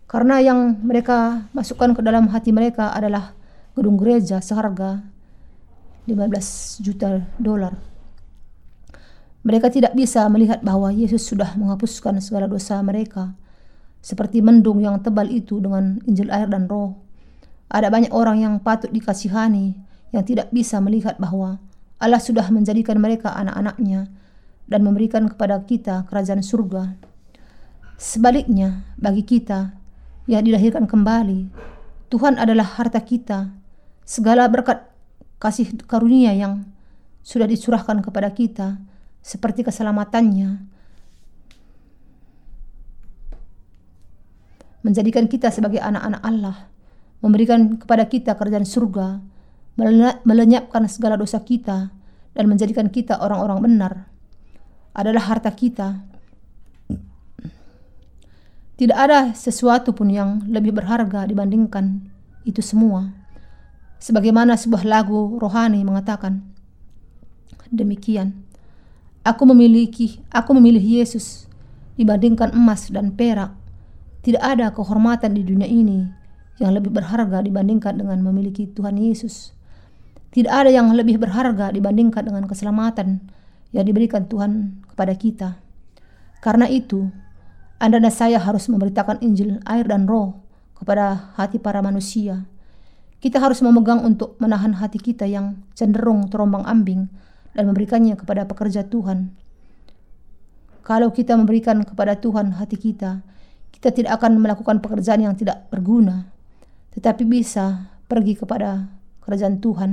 Karena 0.09 0.41
yang 0.41 0.81
mereka 0.81 1.45
masukkan 1.53 1.93
ke 1.93 2.01
dalam 2.01 2.33
hati 2.33 2.49
mereka 2.49 2.97
adalah 2.97 3.37
gedung 3.77 4.01
gereja 4.01 4.41
seharga 4.41 5.05
15 6.09 6.81
juta 6.81 7.29
dolar. 7.37 7.77
Mereka 9.45 9.69
tidak 9.69 9.93
bisa 9.93 10.25
melihat 10.33 10.65
bahwa 10.65 10.89
Yesus 10.89 11.29
sudah 11.29 11.53
menghapuskan 11.55 12.19
segala 12.25 12.49
dosa 12.49 12.81
mereka. 12.81 13.37
Seperti 14.01 14.41
mendung 14.41 14.81
yang 14.81 14.97
tebal 15.05 15.29
itu 15.29 15.61
dengan 15.61 16.01
Injil 16.09 16.33
air 16.33 16.49
dan 16.49 16.65
roh. 16.67 16.97
Ada 17.69 17.93
banyak 17.93 18.09
orang 18.09 18.41
yang 18.41 18.55
patut 18.65 18.89
dikasihani 18.89 19.77
yang 20.17 20.25
tidak 20.25 20.49
bisa 20.49 20.81
melihat 20.81 21.21
bahwa 21.21 21.61
Allah 22.01 22.23
sudah 22.23 22.49
menjadikan 22.49 22.97
mereka 22.97 23.37
anak-anaknya 23.37 24.09
dan 24.65 24.81
memberikan 24.81 25.29
kepada 25.29 25.61
kita 25.69 26.09
kerajaan 26.09 26.41
surga. 26.41 26.97
Sebaliknya, 27.99 28.89
bagi 28.97 29.27
kita 29.27 29.78
yang 30.29 30.45
dilahirkan 30.45 30.85
kembali, 30.85 31.49
Tuhan 32.13 32.37
adalah 32.37 32.77
harta 32.77 33.01
kita. 33.01 33.49
Segala 34.05 34.45
berkat 34.49 34.85
kasih 35.41 35.73
karunia 35.89 36.37
yang 36.37 36.69
sudah 37.25 37.49
dicurahkan 37.49 38.05
kepada 38.05 38.29
kita, 38.33 38.77
seperti 39.25 39.65
keselamatannya, 39.65 40.65
menjadikan 44.85 45.29
kita 45.29 45.53
sebagai 45.53 45.81
anak-anak 45.81 46.23
Allah, 46.25 46.57
memberikan 47.21 47.77
kepada 47.77 48.09
kita 48.09 48.33
kerajaan 48.37 48.65
surga, 48.65 49.21
melenyapkan 50.25 50.85
segala 50.89 51.21
dosa 51.21 51.41
kita, 51.45 51.93
dan 52.33 52.45
menjadikan 52.49 52.89
kita 52.89 53.21
orang-orang 53.21 53.61
benar, 53.65 53.93
adalah 54.97 55.29
harta 55.29 55.53
kita. 55.53 56.01
Tidak 58.79 58.95
ada 58.95 59.35
sesuatu 59.35 59.91
pun 59.91 60.07
yang 60.07 60.47
lebih 60.47 60.71
berharga 60.71 61.27
dibandingkan 61.27 62.07
itu 62.47 62.63
semua. 62.63 63.11
Sebagaimana 63.99 64.55
sebuah 64.55 64.87
lagu 64.87 65.35
rohani 65.43 65.83
mengatakan, 65.83 66.47
demikian. 67.75 68.47
Aku 69.27 69.45
memiliki, 69.45 70.23
aku 70.31 70.55
memilih 70.55 71.03
Yesus 71.03 71.51
dibandingkan 71.99 72.55
emas 72.55 72.87
dan 72.89 73.13
perak 73.13 73.59
tidak 74.23 74.43
ada 74.43 74.67
kehormatan 74.75 75.35
di 75.35 75.43
dunia 75.47 75.65
ini 75.65 76.05
yang 76.59 76.75
lebih 76.75 76.91
berharga 76.91 77.39
dibandingkan 77.39 77.97
dengan 78.03 78.19
memiliki 78.21 78.67
Tuhan 78.67 78.99
Yesus. 78.99 79.55
Tidak 80.35 80.51
ada 80.51 80.69
yang 80.69 80.91
lebih 80.93 81.17
berharga 81.17 81.73
dibandingkan 81.73 82.27
dengan 82.27 82.45
keselamatan 82.45 83.25
yang 83.73 83.85
diberikan 83.87 84.27
Tuhan 84.27 84.83
kepada 84.91 85.15
kita. 85.15 85.49
Karena 86.45 86.67
itu, 86.69 87.09
Anda 87.79 88.03
dan 88.03 88.11
saya 88.11 88.43
harus 88.43 88.67
memberitakan 88.67 89.23
Injil 89.23 89.63
air 89.63 89.87
dan 89.87 90.11
roh 90.11 90.35
kepada 90.75 91.31
hati 91.39 91.63
para 91.63 91.79
manusia. 91.79 92.43
Kita 93.23 93.39
harus 93.39 93.63
memegang 93.63 94.03
untuk 94.03 94.35
menahan 94.43 94.79
hati 94.79 94.99
kita 94.99 95.27
yang 95.31 95.63
cenderung 95.79 96.27
terombang 96.27 96.67
ambing 96.67 97.07
dan 97.55 97.71
memberikannya 97.71 98.19
kepada 98.19 98.47
pekerja 98.51 98.87
Tuhan. 98.87 99.31
Kalau 100.83 101.15
kita 101.15 101.39
memberikan 101.39 101.83
kepada 101.87 102.19
Tuhan 102.19 102.59
hati 102.59 102.79
kita, 102.79 103.23
kita 103.71 103.95
tidak 103.95 104.19
akan 104.19 104.43
melakukan 104.43 104.83
pekerjaan 104.83 105.23
yang 105.23 105.35
tidak 105.39 105.71
berguna, 105.71 106.27
tetapi 106.99 107.23
bisa 107.23 107.95
pergi 108.11 108.35
kepada 108.35 108.91
kerajaan 109.23 109.63
Tuhan. 109.63 109.91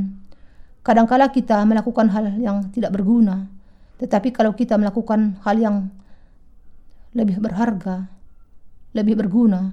Kadangkala 0.81 1.29
kita 1.29 1.61
melakukan 1.69 2.09
hal 2.09 2.33
yang 2.41 2.69
tidak 2.73 2.97
berguna, 2.97 3.45
tetapi 4.01 4.33
kalau 4.33 4.57
kita 4.57 4.73
melakukan 4.77 5.37
hal 5.45 5.57
yang 5.61 5.75
lebih 7.15 7.39
berharga, 7.39 8.11
lebih 8.91 9.15
berguna, 9.15 9.71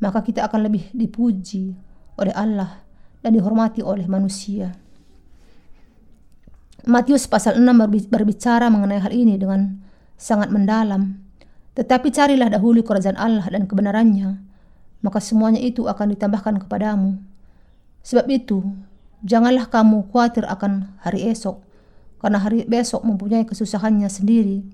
maka 0.00 0.22
kita 0.22 0.46
akan 0.46 0.70
lebih 0.70 0.88
dipuji 0.94 1.74
oleh 2.16 2.32
Allah 2.32 2.86
dan 3.20 3.36
dihormati 3.36 3.84
oleh 3.84 4.06
manusia. 4.06 4.72
Matius 6.88 7.28
pasal 7.28 7.60
6 7.60 8.08
berbicara 8.08 8.72
mengenai 8.72 9.04
hal 9.04 9.12
ini 9.12 9.36
dengan 9.36 9.84
sangat 10.16 10.48
mendalam. 10.48 11.20
Tetapi 11.76 12.08
carilah 12.08 12.48
dahulu 12.48 12.80
kerajaan 12.80 13.20
Allah 13.20 13.44
dan 13.52 13.68
kebenarannya, 13.68 14.40
maka 15.04 15.20
semuanya 15.20 15.60
itu 15.60 15.84
akan 15.84 16.16
ditambahkan 16.16 16.64
kepadamu. 16.64 17.20
Sebab 18.00 18.26
itu, 18.32 18.64
janganlah 19.20 19.68
kamu 19.68 20.08
khawatir 20.08 20.48
akan 20.48 20.96
hari 21.04 21.28
esok, 21.28 21.60
karena 22.20 22.40
hari 22.40 22.64
besok 22.64 23.04
mempunyai 23.04 23.44
kesusahannya 23.44 24.08
sendiri. 24.08 24.64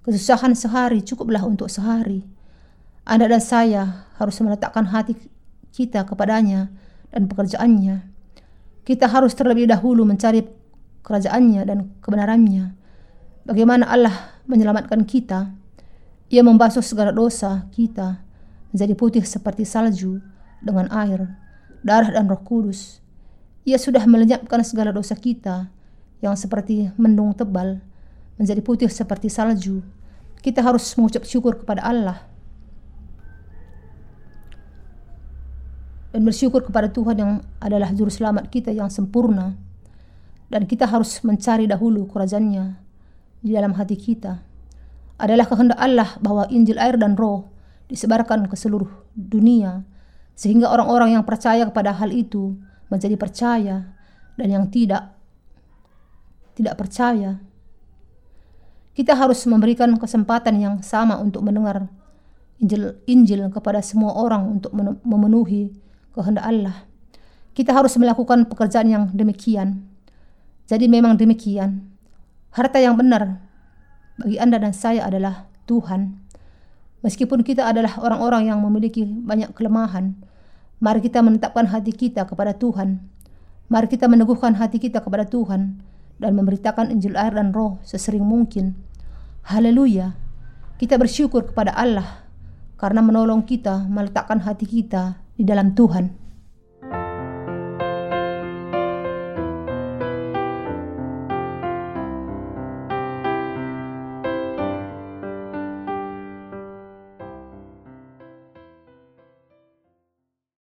Kesusahan 0.00 0.56
sehari 0.56 1.04
cukuplah 1.04 1.44
untuk 1.44 1.68
sehari. 1.68 2.24
Anda 3.04 3.28
dan 3.28 3.42
saya 3.44 4.08
harus 4.16 4.40
meletakkan 4.40 4.88
hati 4.88 5.12
kita 5.76 6.08
kepadanya 6.08 6.72
dan 7.12 7.28
pekerjaannya. 7.28 8.08
Kita 8.88 9.06
harus 9.12 9.36
terlebih 9.36 9.68
dahulu 9.68 10.08
mencari 10.08 10.40
kerajaannya 11.04 11.62
dan 11.68 11.92
kebenarannya. 12.00 12.72
Bagaimana 13.44 13.92
Allah 13.92 14.40
menyelamatkan 14.48 15.04
kita, 15.04 15.52
ia 16.32 16.40
membasuh 16.40 16.80
segala 16.80 17.12
dosa 17.12 17.68
kita 17.68 18.24
menjadi 18.72 18.94
putih 18.96 19.24
seperti 19.26 19.68
salju 19.68 20.24
dengan 20.64 20.88
air, 20.96 21.28
darah 21.84 22.08
dan 22.08 22.24
roh 22.24 22.40
kudus. 22.40 23.04
Ia 23.68 23.76
sudah 23.76 24.08
melenyapkan 24.08 24.64
segala 24.64 24.96
dosa 24.96 25.12
kita 25.12 25.68
yang 26.24 26.32
seperti 26.40 26.88
mendung 26.96 27.36
tebal 27.36 27.84
menjadi 28.40 28.64
putih 28.64 28.88
seperti 28.88 29.28
salju. 29.28 29.84
Kita 30.40 30.64
harus 30.64 30.88
mengucap 30.96 31.28
syukur 31.28 31.60
kepada 31.60 31.84
Allah. 31.84 32.24
Dan 36.10 36.24
bersyukur 36.24 36.64
kepada 36.64 36.88
Tuhan 36.88 37.16
yang 37.20 37.32
adalah 37.60 37.92
juru 37.92 38.08
selamat 38.08 38.48
kita 38.48 38.72
yang 38.72 38.88
sempurna. 38.88 39.60
Dan 40.48 40.64
kita 40.64 40.88
harus 40.88 41.20
mencari 41.20 41.68
dahulu 41.68 42.08
kerajaannya 42.08 42.80
di 43.44 43.52
dalam 43.52 43.76
hati 43.76 44.00
kita. 44.00 44.40
Adalah 45.20 45.44
kehendak 45.44 45.76
Allah 45.76 46.16
bahwa 46.24 46.48
Injil 46.48 46.80
air 46.80 46.96
dan 46.96 47.12
roh 47.20 47.52
disebarkan 47.92 48.48
ke 48.48 48.56
seluruh 48.56 48.88
dunia 49.12 49.84
sehingga 50.32 50.72
orang-orang 50.72 51.20
yang 51.20 51.28
percaya 51.28 51.68
kepada 51.68 51.92
hal 51.92 52.08
itu 52.08 52.56
menjadi 52.88 53.20
percaya 53.20 53.92
dan 54.40 54.48
yang 54.48 54.64
tidak 54.72 55.12
tidak 56.56 56.80
percaya 56.80 57.36
kita 59.00 59.16
harus 59.16 59.40
memberikan 59.48 59.96
kesempatan 59.96 60.60
yang 60.60 60.74
sama 60.84 61.16
untuk 61.16 61.40
mendengar 61.40 61.88
Injil 62.60 63.00
Injil 63.08 63.48
kepada 63.48 63.80
semua 63.80 64.12
orang 64.12 64.60
untuk 64.60 64.76
memenuhi 65.08 65.72
kehendak 66.12 66.44
Allah. 66.44 66.84
Kita 67.56 67.72
harus 67.72 67.96
melakukan 67.96 68.44
pekerjaan 68.44 68.92
yang 68.92 69.04
demikian. 69.16 69.88
Jadi 70.68 70.84
memang 70.84 71.16
demikian. 71.16 71.88
Harta 72.52 72.76
yang 72.76 73.00
benar 73.00 73.40
bagi 74.20 74.36
Anda 74.36 74.60
dan 74.60 74.76
saya 74.76 75.08
adalah 75.08 75.48
Tuhan. 75.64 76.20
Meskipun 77.00 77.40
kita 77.40 77.72
adalah 77.72 77.96
orang-orang 78.04 78.52
yang 78.52 78.60
memiliki 78.60 79.08
banyak 79.08 79.56
kelemahan, 79.56 80.12
mari 80.76 81.00
kita 81.00 81.24
menetapkan 81.24 81.72
hati 81.72 81.96
kita 81.96 82.28
kepada 82.28 82.52
Tuhan. 82.52 83.00
Mari 83.72 83.88
kita 83.88 84.12
meneguhkan 84.12 84.60
hati 84.60 84.76
kita 84.76 85.00
kepada 85.00 85.24
Tuhan 85.24 85.80
dan 86.20 86.36
memberitakan 86.36 86.92
Injil 86.92 87.16
air 87.16 87.32
dan 87.32 87.56
roh 87.56 87.80
sesering 87.80 88.28
mungkin. 88.28 88.89
Haleluya. 89.40 90.12
Kita 90.76 91.00
bersyukur 91.00 91.48
kepada 91.48 91.72
Allah 91.72 92.28
karena 92.76 93.00
menolong 93.00 93.44
kita 93.48 93.88
meletakkan 93.88 94.44
hati 94.44 94.68
kita 94.68 95.20
di 95.36 95.48
dalam 95.48 95.72
Tuhan. 95.72 96.19